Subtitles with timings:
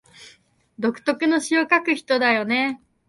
[0.79, 2.81] 独特の詩を書く人だよね